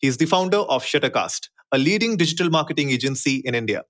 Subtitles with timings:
[0.00, 3.82] He is the founder of Shuttercast, a leading digital marketing agency in India.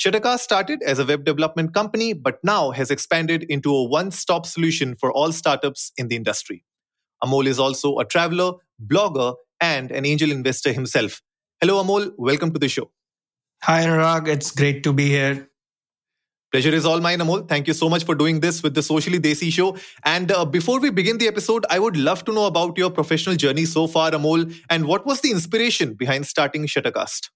[0.00, 4.46] Shuttercast started as a web development company, but now has expanded into a one stop
[4.46, 6.64] solution for all startups in the industry.
[7.22, 11.20] Amol is also a traveler, blogger, and an angel investor himself.
[11.60, 12.12] Hello, Amol.
[12.16, 12.90] Welcome to the show.
[13.64, 14.28] Hi, Anurag.
[14.28, 15.49] It's great to be here.
[16.52, 17.48] Pleasure is all mine, Amol.
[17.48, 19.76] Thank you so much for doing this with the Socially Desi show.
[20.04, 23.36] And uh, before we begin the episode, I would love to know about your professional
[23.36, 27.28] journey so far, Amol, and what was the inspiration behind starting Shuttercast?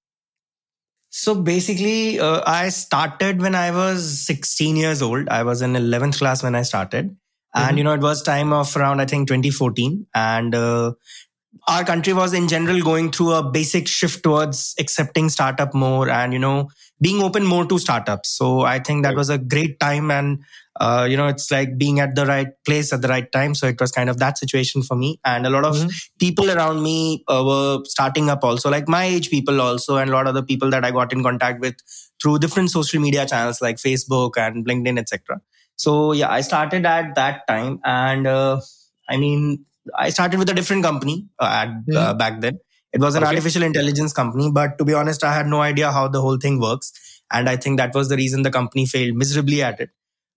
[1.11, 5.29] So basically, uh, I started when I was 16 years old.
[5.29, 7.11] I was in 11th class when I started.
[7.11, 7.69] Mm-hmm.
[7.69, 10.09] And, you know, it was time of around, I think, 2014.
[10.13, 10.95] And uh,
[11.69, 16.33] our country was in general going through a basic shift towards accepting startup more and,
[16.33, 16.69] you know,
[17.05, 18.31] being open more to startups.
[18.31, 20.11] So I think that was a great time.
[20.11, 20.43] And,
[20.81, 23.55] uh, you know, it's like being at the right place at the right time.
[23.55, 25.21] So it was kind of that situation for me.
[25.23, 25.89] And a lot of mm-hmm.
[26.19, 30.15] people around me uh, were starting up also, like my age people also, and a
[30.15, 31.77] lot of the people that I got in contact with
[32.23, 35.43] through different social media channels like Facebook and LinkedIn, etc.
[35.77, 37.81] So yeah, I started at that time.
[37.85, 38.63] And uh,
[39.11, 42.17] I mean, I started with a different company uh, at, mm-hmm.
[42.17, 42.61] back then
[42.95, 43.31] it was an okay.
[43.31, 46.61] artificial intelligence company, but to be honest, I had no idea how the whole thing
[46.61, 46.93] works.
[47.33, 49.91] And I think that was the reason the company failed miserably at it.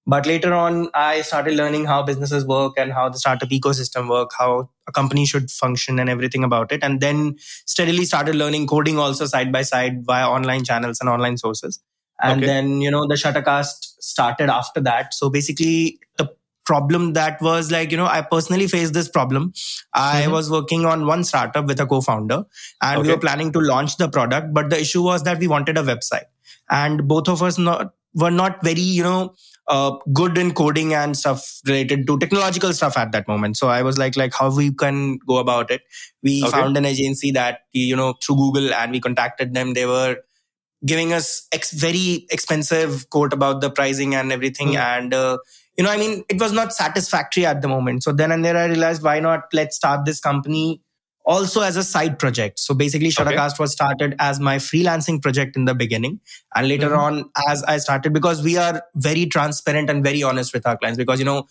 [0.08, 4.32] But later on, I started learning how businesses work and how the startup ecosystem work,
[4.40, 6.82] how a company should function and everything about it.
[6.82, 7.36] And then
[7.66, 11.80] steadily started learning coding also side by side via online channels and online sources.
[12.24, 12.48] And okay.
[12.48, 15.14] then, you know, the Shuttercast started after that.
[15.14, 16.34] So basically the
[16.68, 19.54] problem that was like, you know, I personally faced this problem.
[19.94, 20.32] I mm-hmm.
[20.34, 22.44] was working on one startup with a co-founder
[22.82, 23.08] and okay.
[23.08, 25.84] we were planning to launch the product, but the issue was that we wanted a
[25.84, 26.26] website
[26.70, 29.34] and both of us not, were not very, you know,
[29.68, 33.58] uh, good in coding and stuff related to technological stuff at that moment.
[33.58, 35.82] So I was like, like how we can go about it.
[36.24, 36.52] We okay.
[36.52, 39.74] found an agency that, you know, through Google and we contacted them.
[39.74, 40.18] They were
[40.86, 44.70] giving us ex- very expensive quote about the pricing and everything.
[44.70, 44.80] Mm.
[44.80, 45.38] And, uh,
[45.78, 48.04] you know, I mean, it was not satisfactory at the moment.
[48.04, 50.82] So then and there, I realized why not let's start this company
[51.24, 52.58] also as a side project.
[52.58, 53.64] So basically, Shuttercast okay.
[53.64, 56.20] was started as my freelancing project in the beginning.
[56.56, 57.00] And later mm-hmm.
[57.00, 60.98] on, as I started, because we are very transparent and very honest with our clients,
[60.98, 61.48] because, you know,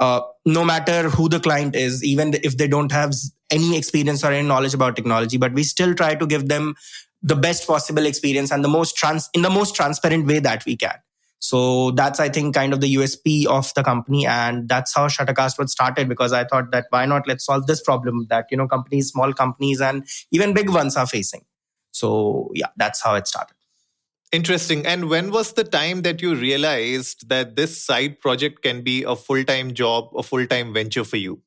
[0.00, 3.12] uh, no matter who the client is, even if they don't have
[3.50, 6.74] any experience or any knowledge about technology, but we still try to give them
[7.22, 10.76] the best possible experience and the most trans in the most transparent way that we
[10.76, 10.94] can.
[11.40, 14.26] So that's, I think, kind of the USP of the company.
[14.26, 17.82] And that's how Shuttercast was started because I thought that why not let's solve this
[17.82, 21.46] problem that, you know, companies, small companies and even big ones are facing.
[21.92, 23.54] So yeah, that's how it started.
[24.32, 24.86] Interesting.
[24.86, 29.16] And when was the time that you realized that this side project can be a
[29.16, 31.42] full time job, a full time venture for you?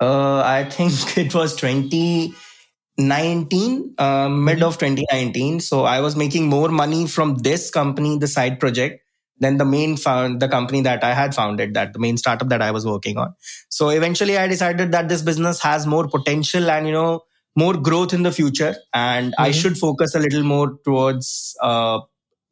[0.00, 4.64] Uh, I think it was 2019, uh, mid mm-hmm.
[4.64, 5.60] of 2019.
[5.60, 9.02] So I was making more money from this company, the side project,
[9.40, 12.62] than the main found the company that I had founded, that the main startup that
[12.62, 13.34] I was working on.
[13.68, 17.22] So eventually I decided that this business has more potential and, you know,
[17.56, 18.74] more growth in the future.
[18.92, 19.42] And mm-hmm.
[19.42, 22.00] I should focus a little more towards, uh,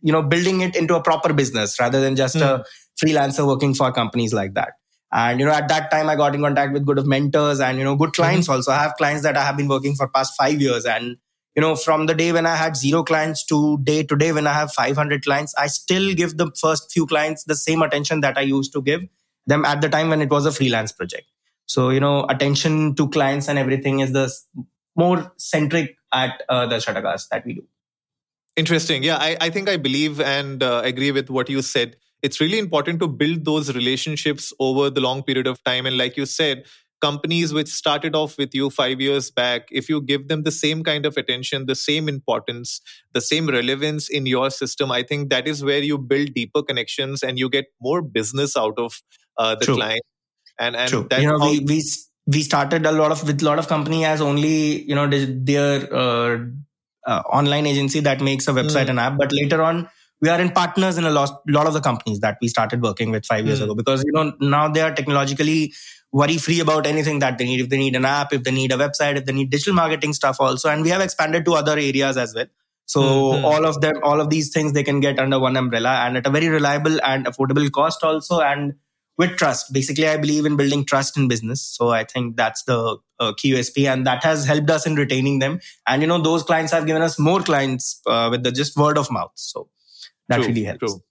[0.00, 2.62] you know, building it into a proper business rather than just mm-hmm.
[2.62, 2.64] a
[3.04, 4.74] freelancer working for companies like that.
[5.12, 7.78] And, you know, at that time I got in contact with good of mentors and,
[7.78, 8.56] you know, good clients mm-hmm.
[8.56, 8.72] also.
[8.72, 11.16] I have clients that I have been working for past five years and
[11.56, 14.46] you know from the day when i had zero clients to day to day when
[14.46, 18.36] i have 500 clients i still give the first few clients the same attention that
[18.36, 19.06] i used to give
[19.46, 21.26] them at the time when it was a freelance project.
[21.66, 24.32] So you know attention to clients and everything is the
[24.96, 27.64] more centric at uh, the shuttercast that we do.
[28.56, 29.02] Interesting.
[29.02, 31.97] Yeah i, I think i believe and uh, agree with what you said.
[32.22, 35.86] It's really important to build those relationships over the long period of time.
[35.86, 36.64] And like you said
[37.01, 40.83] companies which started off with you five years back, if you give them the same
[40.83, 42.81] kind of attention, the same importance,
[43.13, 47.22] the same relevance in your system, I think that is where you build deeper connections
[47.22, 49.03] and you get more business out of
[49.37, 49.77] uh, the True.
[49.77, 50.03] client.
[50.59, 51.07] And and True.
[51.19, 51.83] you know, how- we we
[52.27, 55.95] we started a lot of with a lot of company as only you know their
[55.95, 56.39] uh,
[57.07, 58.91] uh, online agency that makes a website mm.
[58.91, 59.89] and app, but later on
[60.21, 63.10] we are in partners in a lot, lot of the companies that we started working
[63.10, 63.65] with five years mm.
[63.65, 65.72] ago because you know now they are technologically
[66.16, 67.60] worry free about anything that they need.
[67.60, 70.15] If they need an app, if they need a website, if they need digital marketing
[70.15, 70.71] stuff also.
[70.71, 72.47] And we have expanded to other areas as well.
[72.86, 73.45] So mm-hmm.
[73.45, 76.27] all of them, all of these things, they can get under one umbrella and at
[76.27, 78.74] a very reliable and affordable cost also, and
[79.18, 79.72] with trust.
[79.72, 81.60] Basically, I believe in building trust in business.
[81.60, 85.41] So I think that's the uh, key USP, and that has helped us in retaining
[85.41, 85.59] them.
[85.86, 88.98] And you know, those clients have given us more clients uh, with the just word
[88.98, 89.33] of mouth.
[89.34, 89.69] So
[90.28, 90.78] that true, really helps.
[90.78, 91.03] True.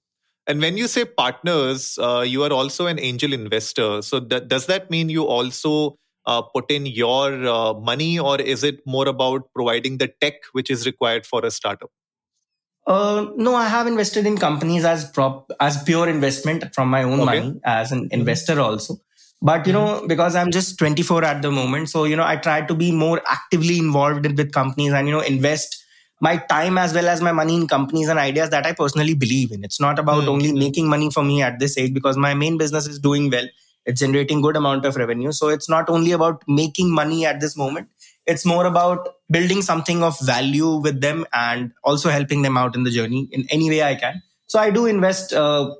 [0.47, 4.01] And when you say partners, uh, you are also an angel investor.
[4.01, 8.63] So that, does that mean you also uh, put in your uh, money, or is
[8.63, 11.89] it more about providing the tech which is required for a startup?
[12.87, 17.21] Uh, no, I have invested in companies as prop as pure investment from my own
[17.21, 17.39] okay.
[17.39, 18.19] money as an mm-hmm.
[18.19, 18.97] investor also.
[19.41, 20.01] But you mm-hmm.
[20.01, 22.91] know, because I'm just 24 at the moment, so you know, I try to be
[22.91, 25.83] more actively involved with companies and you know invest
[26.27, 29.51] my time as well as my money in companies and ideas that I personally believe
[29.51, 29.63] in.
[29.63, 30.35] It's not about mm-hmm.
[30.35, 33.47] only making money for me at this age because my main business is doing well
[33.85, 37.55] it's generating good amount of revenue so it's not only about making money at this
[37.55, 37.87] moment
[38.25, 42.83] it's more about building something of value with them and also helping them out in
[42.83, 45.73] the journey in any way i can so i do invest uh,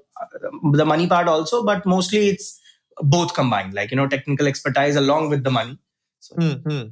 [0.74, 2.60] the money part also but mostly it's
[3.00, 5.78] both combined like you know technical expertise along with the money
[6.20, 6.36] so.
[6.36, 6.88] mm-hmm.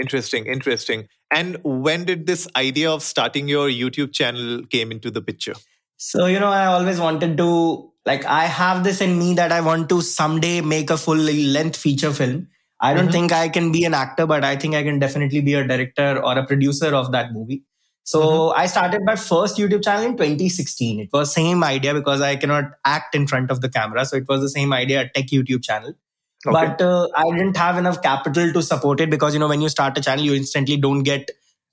[0.00, 1.08] Interesting interesting.
[1.30, 5.54] And when did this idea of starting your youtube channel came into the picture?
[5.96, 9.60] So you know i always wanted to like i have this in me that i
[9.60, 12.48] want to someday make a full length feature film.
[12.80, 13.12] I don't mm-hmm.
[13.12, 16.20] think i can be an actor but i think i can definitely be a director
[16.24, 17.62] or a producer of that movie.
[18.04, 18.60] So mm-hmm.
[18.60, 22.72] i started my first youtube channel in 2016 it was same idea because i cannot
[22.84, 24.06] act in front of the camera.
[24.06, 25.94] So it was the same idea a tech youtube channel
[26.46, 26.52] okay.
[26.52, 29.68] but uh, i didn't have enough capital to support it because you know when you
[29.68, 31.30] start a channel you instantly don't get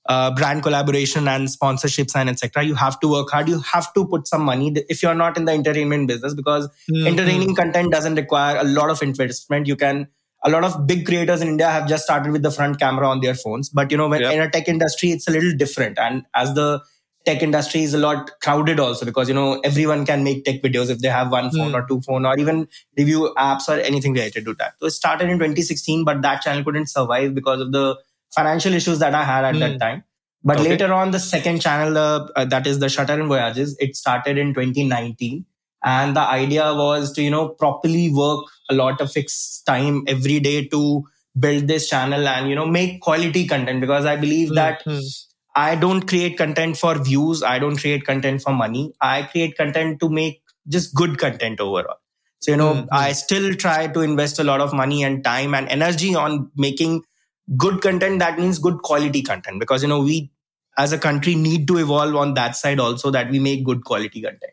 [0.08, 4.06] uh, brand collaboration and sponsorships and etc you have to work hard you have to
[4.06, 7.06] put some money if you're not in the entertainment business because mm-hmm.
[7.06, 10.08] entertaining content doesn't require a lot of investment you can
[10.44, 13.20] a lot of big creators in india have just started with the front camera on
[13.20, 14.32] their phones but you know when yep.
[14.32, 16.80] in a tech industry it's a little different and as the
[17.24, 20.88] tech industry is a lot crowded also because you know everyone can make tech videos
[20.88, 21.74] if they have one phone mm.
[21.74, 22.66] or two phone or even
[22.96, 26.64] review apps or anything related to that so it started in 2016 but that channel
[26.64, 27.96] couldn't survive because of the
[28.34, 29.60] financial issues that I had at mm.
[29.60, 29.78] that hmm.
[29.78, 30.04] time.
[30.44, 30.70] But okay.
[30.70, 34.54] later on, the second channel, uh, that is the Shutter and Voyages, it started in
[34.54, 35.44] 2019.
[35.84, 40.40] And the idea was to, you know, properly work a lot of fixed time every
[40.40, 41.04] day to
[41.38, 44.54] build this channel and, you know, make quality content because I believe mm.
[44.54, 45.02] that mm.
[45.58, 47.42] I don't create content for views.
[47.42, 48.92] I don't create content for money.
[49.00, 51.96] I create content to make just good content overall.
[52.40, 52.88] So, you know, mm-hmm.
[52.92, 57.02] I still try to invest a lot of money and time and energy on making
[57.56, 60.30] good content that means good quality content because you know we
[60.76, 64.20] as a country need to evolve on that side also that we make good quality
[64.20, 64.52] content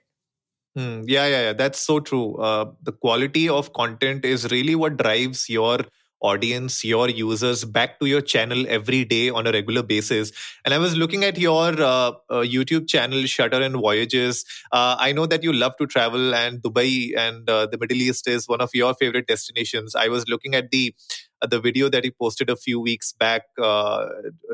[0.78, 4.98] mm, yeah yeah yeah that's so true uh, the quality of content is really what
[4.98, 5.80] drives your
[6.22, 10.32] audience, your users back to your channel every day on a regular basis.
[10.64, 12.14] And I was looking at your uh, uh,
[12.56, 14.44] YouTube channel, Shutter and Voyages.
[14.72, 18.28] Uh, I know that you love to travel, and Dubai and uh, the Middle East
[18.28, 19.96] is one of your favorite destinations.
[19.96, 20.96] I was looking at the
[21.42, 24.06] the video that you posted a few weeks back uh,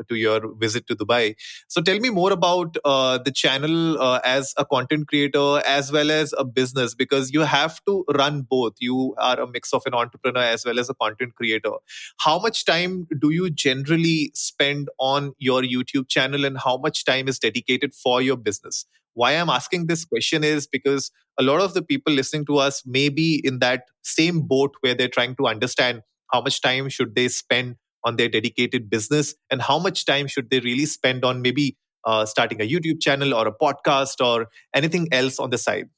[0.08, 1.34] to your visit to Dubai.
[1.68, 6.10] So tell me more about uh, the channel uh, as a content creator as well
[6.10, 8.74] as a business because you have to run both.
[8.78, 11.72] You are a mix of an entrepreneur as well as a content creator.
[12.18, 17.28] How much time do you generally spend on your YouTube channel and how much time
[17.28, 18.86] is dedicated for your business?
[19.14, 22.82] Why I'm asking this question is because a lot of the people listening to us
[22.86, 27.14] may be in that same boat where they're trying to understand how much time should
[27.14, 31.42] they spend on their dedicated business and how much time should they really spend on
[31.42, 35.88] maybe uh, starting a youtube channel or a podcast or anything else on the side?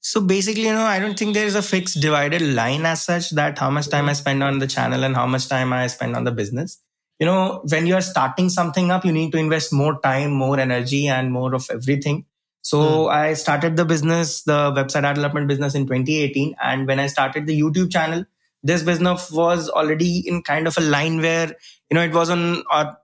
[0.00, 3.30] So basically you know i don't think there is a fixed divided line as such
[3.30, 6.16] that how much time i spend on the channel and how much time i spend
[6.16, 6.80] on the business.
[7.18, 10.58] You know when you are starting something up you need to invest more time more
[10.60, 12.26] energy and more of everything.
[12.62, 13.10] So mm.
[13.10, 17.60] i started the business the website development business in 2018 and when i started the
[17.60, 18.24] youtube channel
[18.62, 21.48] this business was already in kind of a line where
[21.90, 22.62] you know it was on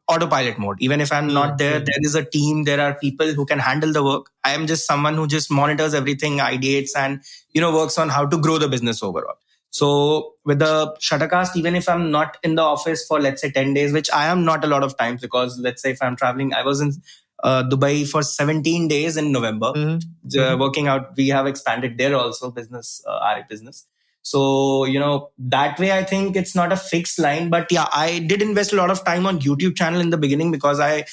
[0.08, 3.46] autopilot mode even if i'm not there there is a team there are people who
[3.46, 7.20] can handle the work i am just someone who just monitors everything ideates and
[7.52, 9.36] you know works on how to grow the business overall
[9.70, 13.74] so with the shuttercast even if i'm not in the office for let's say 10
[13.74, 16.52] days which i am not a lot of times because let's say if i'm traveling
[16.52, 16.92] i was in
[17.42, 20.40] uh, Dubai for 17 days in November, mm-hmm.
[20.40, 21.14] Uh, working out.
[21.14, 23.86] We have expanded there also business, uh, our business.
[24.24, 27.50] So, you know, that way I think it's not a fixed line.
[27.50, 30.50] But yeah, I did invest a lot of time on YouTube channel in the beginning
[30.50, 31.04] because I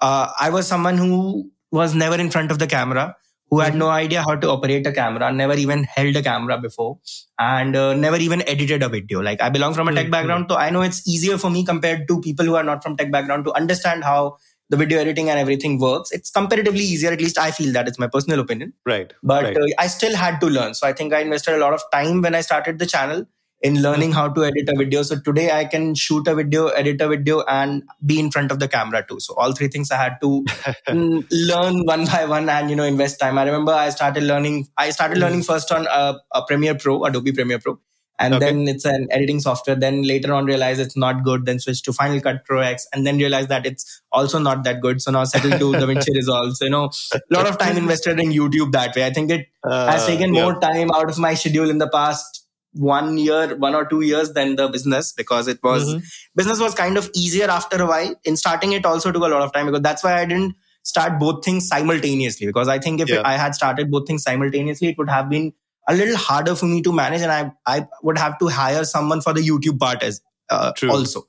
[0.00, 3.16] uh, I was someone who was never in front of the camera,
[3.50, 6.98] who had no idea how to operate a camera, never even held a camera before,
[7.38, 9.20] and uh, never even edited a video.
[9.20, 12.06] Like I belong from a tech background, so I know it's easier for me compared
[12.08, 14.36] to people who are not from tech background to understand how
[14.72, 16.10] the video editing and everything works.
[16.10, 17.12] It's comparatively easier.
[17.12, 17.86] At least I feel that.
[17.86, 18.72] It's my personal opinion.
[18.86, 19.12] Right.
[19.22, 19.56] But right.
[19.56, 20.72] Uh, I still had to learn.
[20.72, 23.26] So I think I invested a lot of time when I started the channel
[23.60, 25.02] in learning how to edit a video.
[25.02, 28.60] So today I can shoot a video, edit a video, and be in front of
[28.60, 29.20] the camera too.
[29.20, 30.44] So all three things I had to
[31.30, 33.36] learn one by one and you know invest time.
[33.36, 34.68] I remember I started learning.
[34.78, 37.78] I started learning first on uh, a Premiere Pro, Adobe Premiere Pro,
[38.18, 38.46] and okay.
[38.46, 39.76] then it's an editing software.
[39.76, 41.46] Then later on realize it's not good.
[41.46, 44.80] Then switch to Final Cut Pro X, and then realize that it's also not that
[44.80, 45.02] good.
[45.02, 46.56] So now settle to DaVinci Resolve.
[46.56, 49.06] So you know, a lot of time invested in YouTube that way.
[49.06, 50.42] I think it uh, has taken yeah.
[50.42, 54.32] more time out of my schedule in the past one year, one or two years
[54.32, 56.04] than the business because it was mm-hmm.
[56.34, 58.14] business was kind of easier after a while.
[58.24, 61.18] In starting, it also took a lot of time because that's why I didn't start
[61.18, 62.46] both things simultaneously.
[62.46, 63.22] Because I think if yeah.
[63.24, 65.52] I had started both things simultaneously, it would have been
[65.88, 69.20] a little harder for me to manage, and I I would have to hire someone
[69.20, 70.20] for the YouTube part as
[70.50, 71.28] uh, also.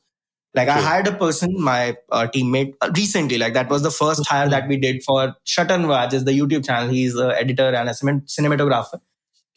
[0.56, 0.78] Like True.
[0.78, 3.40] I hired a person, my uh, teammate, uh, recently.
[3.40, 6.32] Like that was the first hire that we did for Shutter and Voyages, is the
[6.40, 6.90] YouTube channel.
[6.90, 9.00] He's an editor and a cinematographer.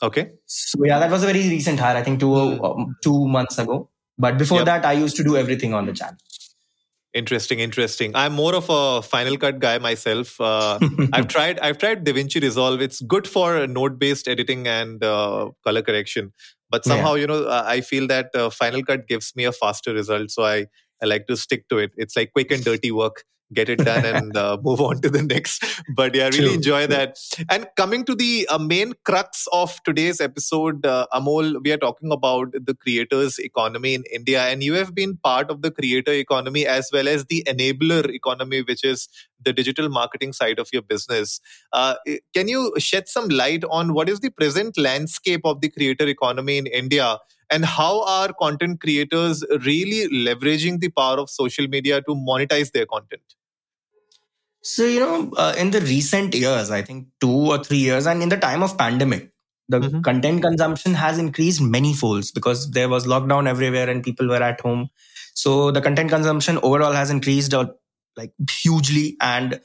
[0.02, 0.30] Okay.
[0.46, 1.96] So yeah, that was a very recent hire.
[1.96, 2.92] I think two mm.
[3.02, 3.90] two months ago.
[4.18, 4.66] But before yep.
[4.66, 6.16] that, I used to do everything on the channel.
[7.16, 8.12] Interesting, interesting.
[8.14, 10.38] I'm more of a Final Cut guy myself.
[10.38, 10.78] Uh,
[11.14, 12.82] I've tried I've tried DaVinci Resolve.
[12.82, 16.34] It's good for node based editing and uh, color correction,
[16.68, 17.22] but somehow yeah.
[17.22, 20.30] you know I feel that uh, Final Cut gives me a faster result.
[20.30, 20.66] So I
[21.02, 21.92] I like to stick to it.
[21.96, 25.22] It's like quick and dirty work get it done and uh, move on to the
[25.22, 25.64] next.
[25.94, 26.54] But yeah really True.
[26.54, 27.16] enjoy that.
[27.50, 32.12] And coming to the uh, main crux of today's episode uh, amol we are talking
[32.12, 34.42] about the creators economy in india.
[34.42, 38.62] And you have been part of the creator economy as well as the enabler economy
[38.62, 39.08] which is
[39.44, 41.40] the digital marketing side of your business.
[41.72, 41.94] Uh,
[42.34, 46.58] can you shed some light on what is the present landscape of the creator economy
[46.58, 47.18] in india
[47.50, 52.86] and how are content creators really leveraging the power of social media to monetize their
[52.86, 53.22] content
[54.62, 58.22] so you know uh, in the recent years i think 2 or 3 years and
[58.22, 59.30] in the time of pandemic
[59.68, 60.00] the mm-hmm.
[60.00, 64.60] content consumption has increased many folds because there was lockdown everywhere and people were at
[64.60, 64.88] home
[65.34, 67.66] so the content consumption overall has increased uh,
[68.16, 69.60] like hugely and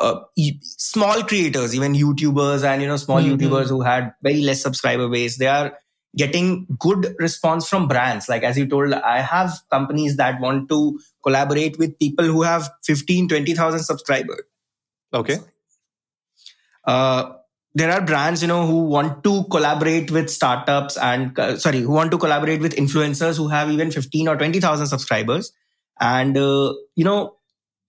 [0.00, 0.20] uh,
[0.62, 3.34] small creators even youtubers and you know small mm-hmm.
[3.34, 5.76] youtubers who had very less subscriber base they are
[6.16, 8.28] getting good response from brands.
[8.28, 12.70] Like as you told i have companies that want to collaborate with people who have
[12.84, 14.42] 15 20000 subscribers.
[15.12, 15.38] Okay.
[16.84, 17.34] Uh,
[17.76, 21.90] there are brands you know who want to collaborate with startups and uh, sorry who
[21.90, 25.52] want to collaborate with influencers who have even 15 or 20000 subscribers.
[26.00, 27.36] And uh, you know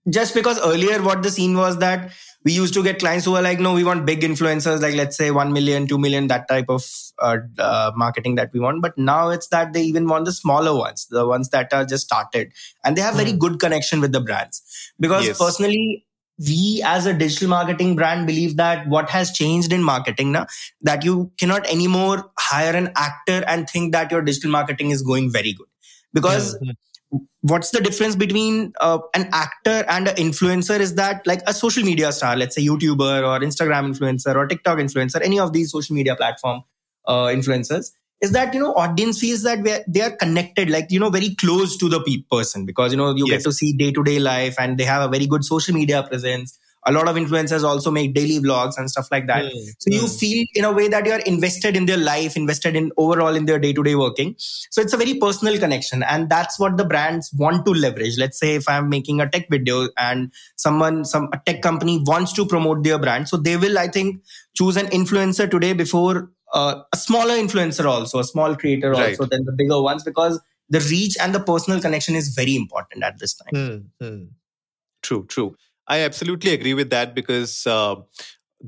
[0.10, 2.12] just because earlier what the scene was that
[2.44, 5.18] we used to get clients who were like no we want big influencers like let's
[5.18, 6.84] say 1 million 2 million that type of
[7.20, 8.82] uh, uh, marketing that we want.
[8.82, 12.06] But now it's that they even want the smaller ones the ones that are just
[12.06, 12.52] started.
[12.84, 13.38] And they have very hmm.
[13.38, 14.62] good connection with the brands.
[15.00, 15.38] Because yes.
[15.38, 16.06] personally
[16.38, 20.46] we as a digital marketing brand believe that what has changed in marketing now
[20.82, 25.32] that you cannot anymore hire an actor and think that your digital marketing is going
[25.32, 25.68] very good.
[26.14, 26.58] Because
[27.42, 31.84] what's the difference between uh, an actor and an influencer is that like a social
[31.84, 35.96] media star let's say youtuber or instagram influencer or tiktok influencer any of these social
[35.96, 36.64] media platform
[37.06, 41.10] uh, influencers is that you know audience feels that they are connected like you know
[41.10, 43.38] very close to the pe- person because you know you yes.
[43.38, 46.02] get to see day to day life and they have a very good social media
[46.04, 49.46] presence a lot of influencers also make daily vlogs and stuff like that.
[49.46, 50.20] Mm, so you mm.
[50.20, 53.46] feel in a way that you are invested in their life invested in overall in
[53.46, 54.36] their day-to-day working.
[54.38, 58.18] So it's a very personal connection and that's what the brands want to leverage.
[58.18, 62.34] Let's say if i'm making a tech video and someone some a tech company wants
[62.34, 64.24] to promote their brand so they will i think
[64.56, 69.10] choose an influencer today before uh, a smaller influencer also a small creator right.
[69.10, 70.39] also than the bigger ones because
[70.70, 73.92] the reach and the personal connection is very important at this time.
[74.01, 74.30] Mm,
[75.04, 75.56] true true
[75.88, 77.96] I absolutely agree with that because uh,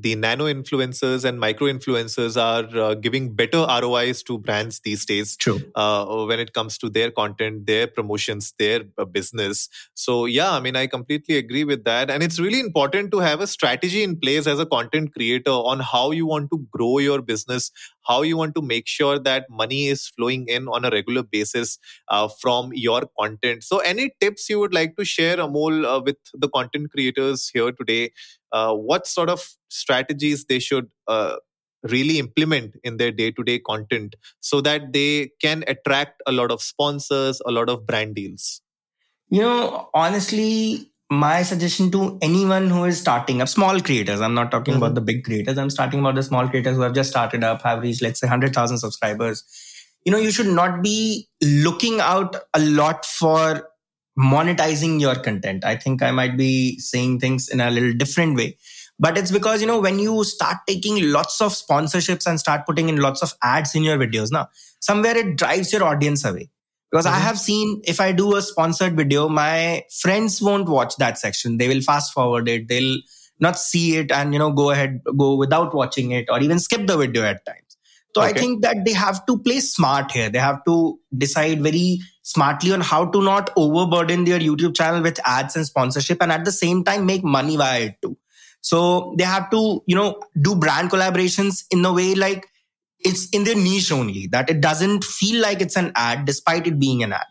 [0.00, 5.36] the nano influencers and micro influencers are uh, giving better ROIs to brands these days.
[5.36, 5.60] True.
[5.74, 9.68] Uh, when it comes to their content, their promotions, their uh, business.
[9.94, 12.10] So, yeah, I mean, I completely agree with that.
[12.10, 15.80] And it's really important to have a strategy in place as a content creator on
[15.80, 17.70] how you want to grow your business,
[18.06, 21.78] how you want to make sure that money is flowing in on a regular basis
[22.08, 23.64] uh, from your content.
[23.64, 27.72] So, any tips you would like to share, Amol, uh, with the content creators here
[27.72, 28.10] today?
[28.52, 31.36] Uh, what sort of strategies they should uh,
[31.82, 37.40] really implement in their day-to-day content so that they can attract a lot of sponsors
[37.46, 38.60] a lot of brand deals
[39.30, 44.50] you know honestly my suggestion to anyone who is starting up small creators i'm not
[44.50, 44.82] talking mm-hmm.
[44.82, 47.62] about the big creators i'm starting about the small creators who have just started up
[47.62, 49.44] have reached let's say 100000 subscribers
[50.04, 53.68] you know you should not be looking out a lot for
[54.18, 55.64] monetizing your content.
[55.64, 58.58] I think I might be saying things in a little different way.
[58.98, 62.88] But it's because, you know, when you start taking lots of sponsorships and start putting
[62.88, 64.48] in lots of ads in your videos, now
[64.80, 66.50] somewhere it drives your audience away.
[66.90, 67.14] Because mm-hmm.
[67.14, 71.58] I have seen if I do a sponsored video, my friends won't watch that section.
[71.58, 72.66] They will fast forward it.
[72.66, 72.98] They'll
[73.38, 76.88] not see it and, you know, go ahead, go without watching it or even skip
[76.88, 77.76] the video at times.
[78.16, 78.30] So okay.
[78.30, 80.28] I think that they have to play smart here.
[80.28, 85.18] They have to decide very smartly on how to not overburden their YouTube channel with
[85.24, 88.18] ads and sponsorship and at the same time make money via it too.
[88.60, 92.46] So they have to, you know, do brand collaborations in a way like
[93.00, 96.78] it's in their niche only, that it doesn't feel like it's an ad despite it
[96.78, 97.24] being an ad.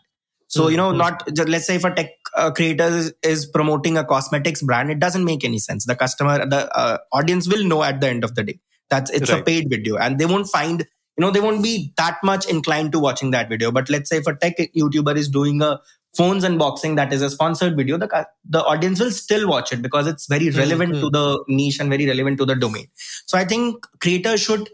[0.48, 0.70] So, mm-hmm.
[0.72, 0.98] you know, mm-hmm.
[0.98, 4.90] not just, let's say if a tech uh, creator is, is, promoting a cosmetics brand,
[4.90, 5.84] it doesn't make any sense.
[5.84, 9.30] The customer, the uh, audience will know at the end of the day that's it's
[9.30, 9.40] right.
[9.40, 10.86] a paid video and they won't find
[11.18, 14.18] you know they won't be that much inclined to watching that video but let's say
[14.18, 15.78] if a tech youtuber is doing a
[16.16, 20.06] phones unboxing that is a sponsored video the the audience will still watch it because
[20.06, 21.02] it's very relevant mm-hmm.
[21.02, 22.86] to the niche and very relevant to the domain
[23.26, 24.68] so i think creators should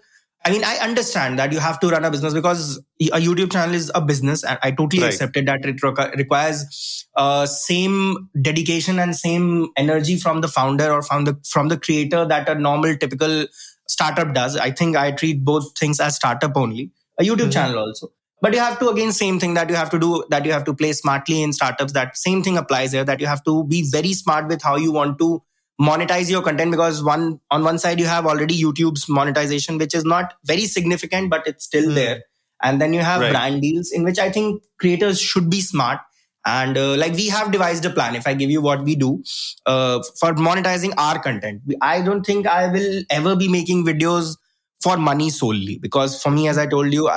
[0.46, 3.74] I mean, I understand that you have to run a business because a YouTube channel
[3.74, 5.10] is a business, and I totally right.
[5.10, 5.82] accepted that it
[6.18, 11.78] requires uh, same dedication and same energy from the founder or from the from the
[11.78, 13.46] creator that a normal, typical
[13.88, 14.56] startup does.
[14.56, 16.90] I think I treat both things as startup only.
[17.18, 17.50] A YouTube mm-hmm.
[17.50, 18.08] channel also.
[18.40, 20.64] But you have to again same thing that you have to do that you have
[20.64, 21.92] to play smartly in startups.
[21.92, 23.04] That same thing applies here.
[23.04, 25.42] That you have to be very smart with how you want to
[25.80, 30.04] monetize your content because one on one side you have already YouTube's monetization, which is
[30.04, 31.94] not very significant, but it's still mm.
[31.94, 32.22] there.
[32.62, 33.30] And then you have right.
[33.30, 36.00] brand deals in which I think creators should be smart
[36.46, 39.22] and uh, like we have devised a plan if i give you what we do
[39.66, 44.36] uh, for monetizing our content i don't think i will ever be making videos
[44.82, 47.10] for money solely because for me as i told you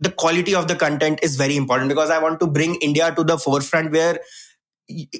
[0.00, 3.24] the quality of the content is very important because i want to bring india to
[3.24, 4.18] the forefront where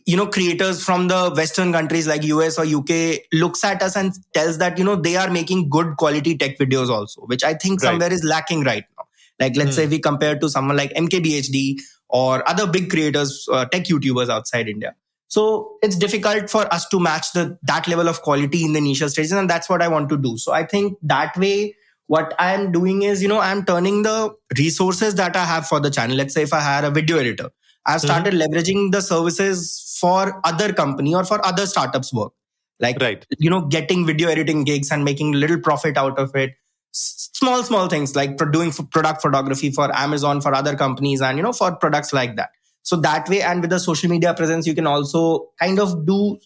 [0.06, 2.90] you know creators from the western countries like us or uk
[3.32, 6.88] looks at us and tells that you know they are making good quality tech videos
[6.88, 7.90] also which i think right.
[7.90, 9.04] somewhere is lacking right now
[9.38, 9.75] like let's mm.
[9.75, 11.78] say we compare to someone like mkbhd
[12.10, 14.94] or other big creators, uh, tech YouTubers outside India.
[15.28, 19.04] So it's difficult for us to match the that level of quality in the niche
[19.06, 20.36] stages, and that's what I want to do.
[20.36, 21.76] So I think that way,
[22.08, 25.90] what I'm doing is, you know, I'm turning the resources that I have for the
[25.90, 26.16] channel.
[26.16, 27.50] Let's say if I hire a video editor,
[27.86, 28.06] I've mm-hmm.
[28.06, 28.52] started mm-hmm.
[28.52, 32.32] leveraging the services for other company or for other startups work.
[32.80, 33.25] Like, right.
[33.38, 36.54] you know, getting video editing gigs and making little profit out of it
[36.92, 41.52] small small things like doing product photography for amazon for other companies and you know
[41.52, 42.50] for products like that
[42.82, 46.38] so that way and with the social media presence you can also kind of do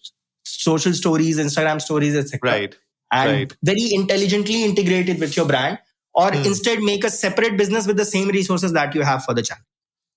[0.44, 2.78] social stories instagram stories etc right
[3.12, 3.56] and right.
[3.62, 5.78] very intelligently integrate it with your brand
[6.14, 6.44] or hmm.
[6.44, 9.64] instead make a separate business with the same resources that you have for the channel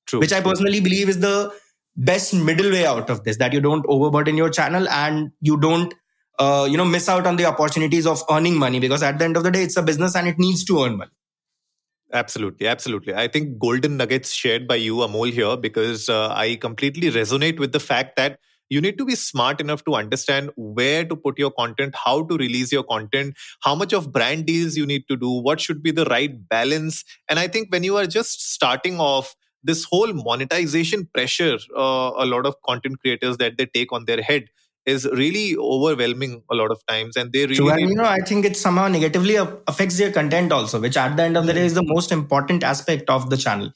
[0.05, 0.19] True.
[0.19, 1.53] which i personally believe is the
[1.95, 5.93] best middle way out of this that you don't overburden your channel and you don't
[6.39, 9.38] uh, you know miss out on the opportunities of earning money because at the end
[9.38, 11.12] of the day it's a business and it needs to earn money
[12.13, 13.13] Absolutely, absolutely.
[13.13, 17.73] I think golden nuggets shared by you, Amol, here because uh, I completely resonate with
[17.73, 21.52] the fact that you need to be smart enough to understand where to put your
[21.52, 25.30] content, how to release your content, how much of brand deals you need to do,
[25.30, 27.04] what should be the right balance.
[27.30, 32.26] And I think when you are just starting off, this whole monetization pressure, uh, a
[32.26, 34.45] lot of content creators that they take on their head
[34.88, 37.69] is really overwhelming a lot of times and they really True.
[37.69, 41.23] and you know i think it somehow negatively affects their content also which at the
[41.23, 43.71] end of the day is the most important aspect of the channel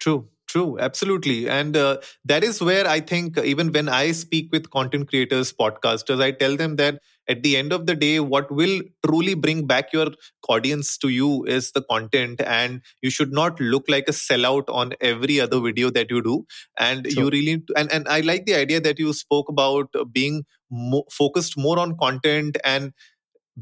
[0.00, 1.46] true True, absolutely.
[1.46, 6.22] And uh, that is where I think, even when I speak with content creators, podcasters,
[6.22, 9.92] I tell them that at the end of the day, what will truly bring back
[9.92, 10.08] your
[10.48, 12.40] audience to you is the content.
[12.40, 16.46] And you should not look like a sellout on every other video that you do.
[16.78, 17.24] And True.
[17.24, 21.58] you really, and, and I like the idea that you spoke about being mo- focused
[21.58, 22.92] more on content and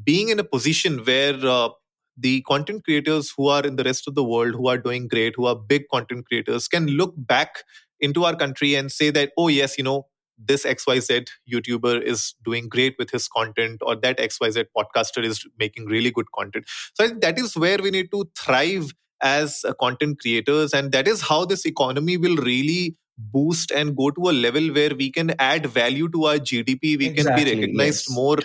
[0.05, 1.69] being in a position where uh,
[2.17, 5.35] the content creators who are in the rest of the world who are doing great
[5.37, 7.63] who are big content creators can look back
[8.01, 10.07] into our country and say that oh yes you know
[10.39, 15.87] this xyz youtuber is doing great with his content or that xyz podcaster is making
[15.87, 16.65] really good content.
[16.95, 20.93] So i think that is where we need to thrive as uh, content creators and
[20.93, 25.11] that is how this economy will really boost and go to a level where we
[25.11, 28.15] can add value to our gdp we exactly, can be recognized yes.
[28.15, 28.37] more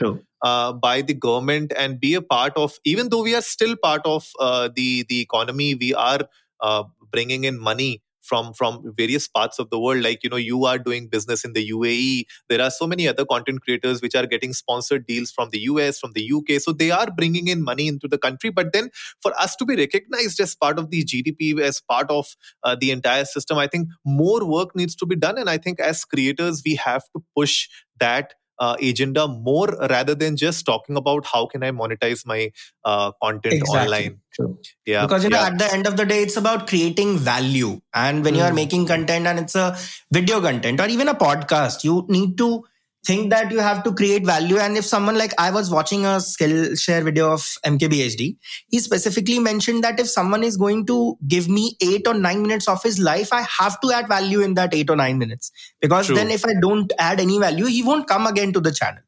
[0.43, 4.01] uh, by the government and be a part of even though we are still part
[4.05, 6.21] of uh, the the economy we are
[6.61, 10.03] uh, bringing in money from from various parts of the world.
[10.09, 13.25] Like you know you are doing business in the uae there are so many other
[13.33, 16.89] content creators which are getting sponsored deals from the us from the uk so they
[16.99, 18.49] are bringing in money into the country.
[18.61, 18.89] But then
[19.21, 22.91] for us to be recognized as part of the gdp as part of uh, the
[22.91, 25.37] entire system i think more work needs to be done.
[25.37, 27.67] And i think as creators we have to push
[27.99, 32.51] that uh, agenda more rather than just talking about how can I monetize my
[32.85, 33.79] uh, content exactly.
[33.79, 34.19] online.
[34.33, 34.59] True.
[34.85, 35.01] Yeah.
[35.05, 37.81] Because you know, at the end of the day, it's about creating value.
[37.93, 38.37] And when mm.
[38.37, 38.55] you are hmm.
[38.55, 39.75] making content and it's a
[40.11, 42.63] video content or even a podcast, you need to
[43.03, 44.57] think that you have to create value.
[44.57, 48.37] And if someone like I was watching a Skillshare video of MKBHD,
[48.69, 52.67] he specifically mentioned that if someone is going to give me eight or nine minutes
[52.67, 55.51] of his life, I have to add value in that eight or nine minutes.
[55.79, 56.15] Because True.
[56.15, 59.01] then if I don't add any value, he won't come again to the channel.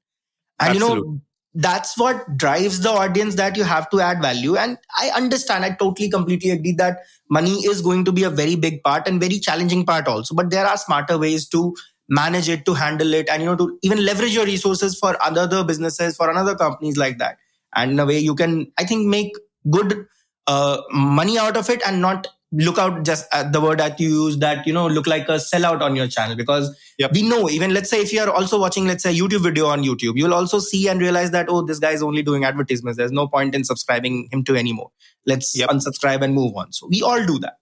[0.60, 0.98] And Absolutely.
[0.98, 1.22] you know,
[1.56, 4.56] that's what drives the audience that you have to add value.
[4.56, 8.56] And I understand, I totally completely agree that money is going to be a very
[8.56, 10.34] big part and very challenging part also.
[10.34, 11.76] But there are smarter ways to
[12.10, 15.64] manage it to handle it and you know to even leverage your resources for other
[15.64, 17.38] businesses for another companies like that.
[17.76, 19.34] And in a way you can i think make
[19.70, 20.06] good
[20.48, 24.26] uh, money out of it and not look out just at the word that you
[24.26, 26.36] use that you know look like a sellout on your channel.
[26.36, 27.12] Because yep.
[27.14, 30.14] we know even let's say if you're also watching let's say youtube video on youtube
[30.16, 32.98] you'll also see and realize that oh this guy is only doing advertisements.
[32.98, 34.92] There's no point in subscribing him to anymore.
[35.26, 35.70] Let's yep.
[35.70, 36.74] unsubscribe and move on.
[36.74, 37.58] So we all do that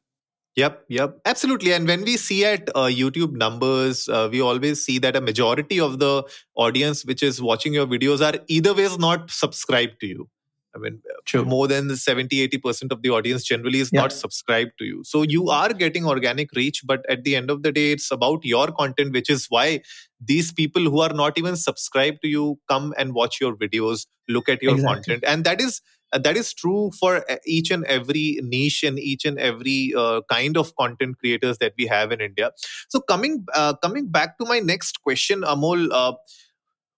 [0.57, 1.71] Yep, yep, absolutely.
[1.71, 5.79] And when we see at uh, YouTube numbers, uh, we always see that a majority
[5.79, 6.23] of the
[6.55, 10.29] audience which is watching your videos are either ways not subscribed to you.
[10.75, 11.43] I mean, True.
[11.43, 14.01] more than 70 80% of the audience generally is yeah.
[14.01, 15.03] not subscribed to you.
[15.05, 18.43] So you are getting organic reach, but at the end of the day, it's about
[18.45, 19.81] your content, which is why
[20.19, 24.47] these people who are not even subscribed to you come and watch your videos, look
[24.47, 24.95] at your exactly.
[24.95, 25.23] content.
[25.27, 25.81] And that is
[26.19, 30.57] that is true for uh, each and every niche and each and every uh, kind
[30.57, 32.51] of content creators that we have in India.
[32.89, 36.13] So coming uh, coming back to my next question, Amol, uh,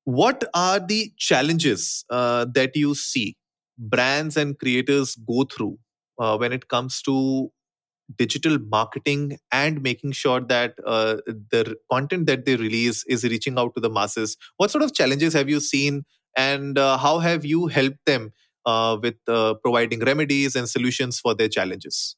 [0.06, 3.38] what are the challenges uh, that you see
[3.78, 5.78] brands and creators go through
[6.18, 7.52] when it comes to
[8.18, 11.18] digital marketing and making sure that uh,
[11.52, 15.34] the content that they release is reaching out to the masses what sort of challenges
[15.34, 16.04] have you seen
[16.38, 18.32] and uh, how have you helped them
[18.66, 22.16] uh, with uh, providing remedies and solutions for their challenges?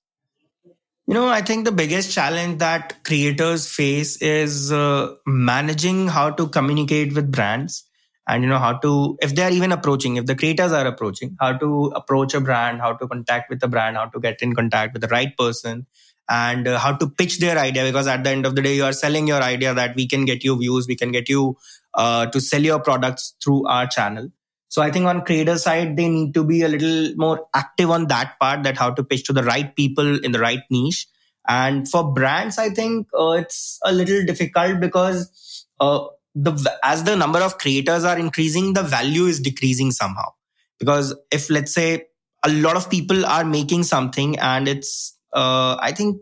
[1.08, 6.48] You know, I think the biggest challenge that creators face is uh, managing how to
[6.48, 7.84] communicate with brands
[8.28, 11.54] and, you know, how to, if they're even approaching, if the creators are approaching, how
[11.54, 14.94] to approach a brand, how to contact with the brand, how to get in contact
[14.94, 15.86] with the right person
[16.28, 17.84] and uh, how to pitch their idea.
[17.84, 20.26] Because at the end of the day, you are selling your idea that we can
[20.26, 21.56] get you views, we can get you
[21.94, 24.32] uh, to sell your products through our channel.
[24.70, 28.08] So I think on creator side, they need to be a little more active on
[28.08, 31.08] that part, that how to pitch to the right people in the right niche.
[31.48, 37.16] And for brands, I think uh, it's a little difficult because uh, the as the
[37.16, 40.32] number of creators are increasing, the value is decreasing somehow.
[40.80, 42.08] Because if let's say
[42.44, 46.22] a lot of people are making something and it's, uh, I think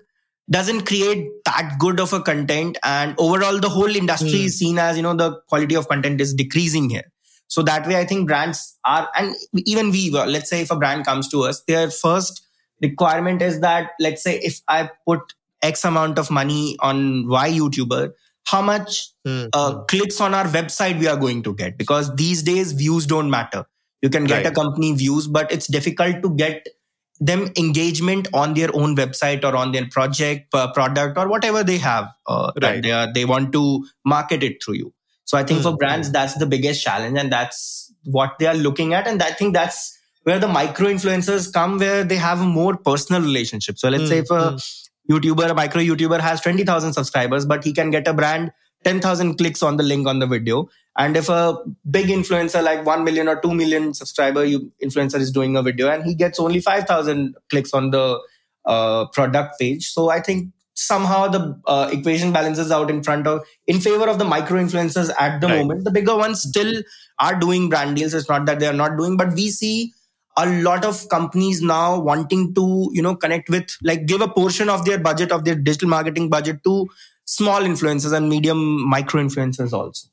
[0.49, 4.45] doesn't create that good of a content and overall the whole industry mm.
[4.45, 7.09] is seen as you know the quality of content is decreasing here
[7.53, 11.05] so that way, I think brands are, and even we, let's say if a brand
[11.05, 12.43] comes to us, their first
[12.81, 15.19] requirement is that, let's say if I put
[15.61, 18.13] X amount of money on Y YouTuber,
[18.47, 19.49] how much mm-hmm.
[19.53, 21.77] uh, clicks on our website we are going to get?
[21.77, 23.65] Because these days, views don't matter.
[24.01, 24.47] You can get right.
[24.47, 26.67] a company views, but it's difficult to get
[27.19, 31.77] them engagement on their own website or on their project, uh, product, or whatever they
[31.77, 32.61] have uh, right.
[32.61, 34.93] that they, are, they want to market it through you.
[35.25, 35.71] So I think mm-hmm.
[35.71, 39.07] for brands, that's the biggest challenge, and that's what they are looking at.
[39.07, 43.21] And I think that's where the micro influencers come, where they have a more personal
[43.21, 43.77] relationship.
[43.77, 44.09] So let's mm-hmm.
[44.09, 45.13] say if a hmm.
[45.13, 48.51] YouTuber, a micro YouTuber has 20,000 subscribers, but he can get a brand
[48.83, 50.69] 10,000 clicks on the link on the video.
[50.97, 51.57] And if a
[51.89, 55.89] big influencer like 1 million or 2 million subscriber you, influencer is doing a video
[55.89, 58.19] and he gets only 5,000 clicks on the
[58.65, 59.89] uh, product page.
[59.89, 64.19] So I think somehow the uh, equation balances out in front of in favor of
[64.19, 65.59] the micro influencers at the right.
[65.59, 65.83] moment.
[65.83, 66.81] The bigger ones still
[67.19, 68.13] are doing brand deals.
[68.13, 69.93] It's not that they are not doing but we see
[70.37, 74.69] a lot of companies now wanting to you know connect with like give a portion
[74.69, 76.87] of their budget of their digital marketing budget to
[77.25, 80.07] small influencers and medium micro influencers also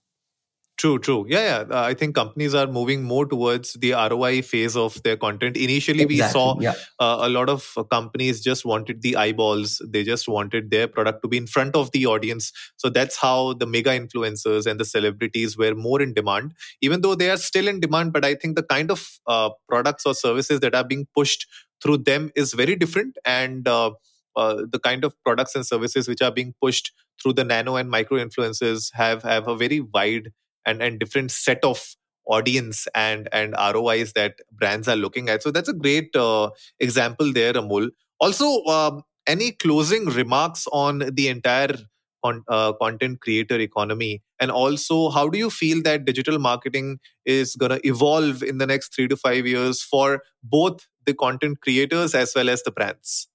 [0.81, 1.27] True, true.
[1.29, 1.77] Yeah, yeah.
[1.77, 5.59] Uh, I think companies are moving more towards the ROI phase of their content.
[5.59, 6.73] Initially, exactly, we saw yeah.
[6.99, 9.83] uh, a lot of companies just wanted the eyeballs.
[9.87, 12.51] They just wanted their product to be in front of the audience.
[12.79, 17.15] So that's how the mega influencers and the celebrities were more in demand, even though
[17.15, 18.15] they are still in demand.
[18.15, 21.47] But I think the kind of uh, products or services that are being pushed
[21.83, 23.19] through them is very different.
[23.27, 23.91] And uh,
[24.35, 26.91] uh, the kind of products and services which are being pushed
[27.23, 30.31] through the nano and micro influencers have have a very wide
[30.67, 31.95] and and different set of
[32.27, 35.43] audience and and ROIs that brands are looking at.
[35.43, 37.91] So that's a great uh, example there, Amol.
[38.21, 41.77] Also, um, any closing remarks on the entire
[42.23, 47.57] on, uh, content creator economy, and also how do you feel that digital marketing is
[47.57, 52.15] going to evolve in the next three to five years for both the content creators
[52.15, 53.30] as well as the brands?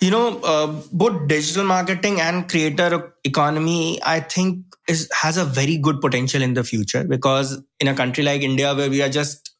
[0.00, 5.76] You know, uh, both digital marketing and creator economy, I think, is has a very
[5.76, 9.54] good potential in the future because in a country like India, where we are just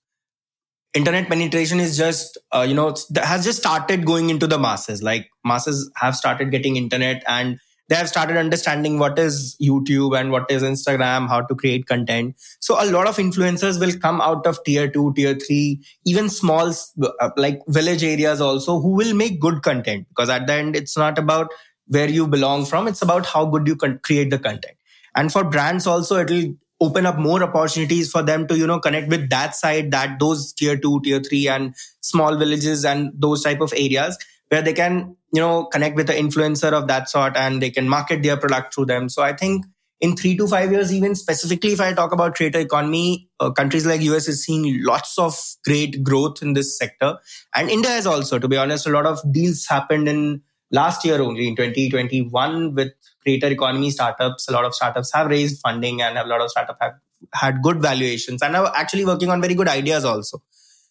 [0.95, 5.03] internet penetration is just uh, you know has just started going into the masses.
[5.03, 7.59] Like masses have started getting internet and
[7.91, 12.37] they have started understanding what is YouTube and what is Instagram, how to create content.
[12.61, 16.73] So a lot of influencers will come out of tier two, tier three, even small
[17.03, 20.97] uh, like village areas also who will make good content because at the end, it's
[20.97, 21.51] not about
[21.89, 22.87] where you belong from.
[22.87, 24.77] It's about how good you can create the content.
[25.17, 28.79] And for brands also, it will open up more opportunities for them to, you know,
[28.79, 33.43] connect with that side, that those tier two, tier three and small villages and those
[33.43, 34.17] type of areas
[34.49, 37.89] where they can you know connect with an influencer of that sort and they can
[37.89, 39.09] market their product through them.
[39.09, 39.67] So i think
[40.01, 43.87] in three to five years even specifically if i talk about creator economy uh, countries
[43.87, 47.19] like us is seeing lots of great growth in this sector.
[47.55, 51.21] And india has also to be honest a lot of deals happened in last year
[51.21, 54.49] only in 2021 with creator economy startups.
[54.49, 56.95] A lot of startups have raised funding and a lot of startups have
[57.35, 60.43] had good valuations and are actually working on very good ideas also.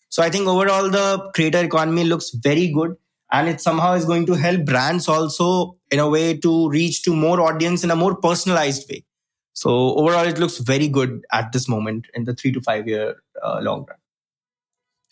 [0.10, 2.96] So i think overall the creator economy looks very good
[3.32, 7.16] and it somehow is going to help brands also in a way to reach to
[7.16, 9.04] more audience in a more personalized way.
[9.54, 13.22] So overall it looks very good at this moment in the 3 to 5 year
[13.44, 13.98] uh, long run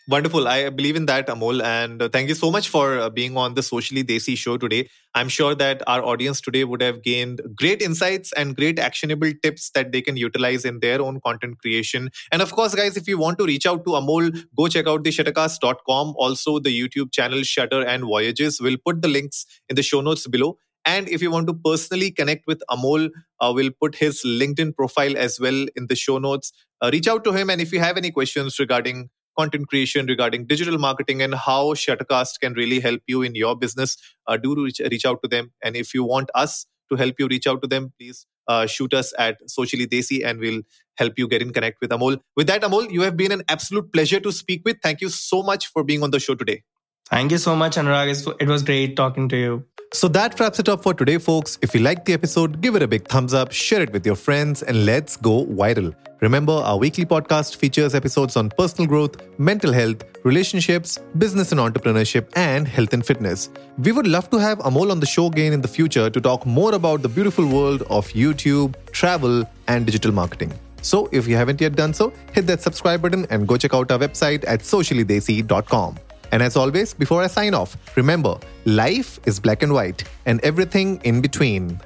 [0.10, 0.48] Wonderful.
[0.48, 1.62] I believe in that, Amol.
[1.62, 4.88] And thank you so much for uh, being on the Socially Desi show today.
[5.14, 9.70] I'm sure that our audience today would have gained great insights and great actionable tips
[9.72, 12.10] that they can utilize in their own content creation.
[12.32, 15.04] And of course, guys, if you want to reach out to Amol, go check out
[15.04, 16.14] the shuttercast.com.
[16.18, 18.62] Also, the YouTube channel Shutter and Voyages.
[18.62, 20.58] We'll put the links in the show notes below.
[20.86, 23.10] And if you want to personally connect with Amol,
[23.42, 26.54] uh, we'll put his LinkedIn profile as well in the show notes.
[26.82, 27.50] Uh, reach out to him.
[27.50, 32.40] And if you have any questions regarding content creation, regarding digital marketing, and how Shuttercast
[32.42, 33.98] can really help you in your business,
[34.28, 35.52] uh, do reach, reach out to them.
[35.64, 38.94] And if you want us to help you reach out to them, please uh, shoot
[38.94, 40.62] us at Socially Desi and we'll
[40.96, 42.20] help you get in connect with Amol.
[42.36, 44.78] With that, Amol, you have been an absolute pleasure to speak with.
[44.82, 46.64] Thank you so much for being on the show today.
[47.10, 48.36] Thank you so much, Anurag.
[48.40, 49.64] It was great talking to you.
[49.94, 51.58] So that wraps it up for today, folks.
[51.62, 54.16] If you liked the episode, give it a big thumbs up, share it with your
[54.16, 55.96] friends, and let's go viral.
[56.20, 62.28] Remember, our weekly podcast features episodes on personal growth, mental health, relationships, business and entrepreneurship,
[62.36, 63.50] and health and fitness.
[63.78, 66.46] We would love to have Amol on the show again in the future to talk
[66.46, 70.54] more about the beautiful world of YouTube, travel, and digital marketing.
[70.82, 73.92] So if you haven't yet done so, hit that subscribe button and go check out
[73.92, 76.00] our website at sociallydesi.com.
[76.32, 81.00] And as always, before I sign off, remember life is black and white and everything
[81.04, 81.80] in between.